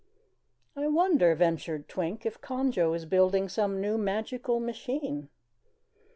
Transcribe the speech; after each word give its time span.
"I 0.75 0.87
wonder," 0.87 1.35
ventured 1.35 1.87
Twink, 1.87 2.25
"if 2.25 2.41
Conjo 2.41 2.95
is 2.95 3.05
building 3.05 3.47
some 3.47 3.79
new 3.79 3.99
magical 3.99 4.59
machine?" 4.59 5.29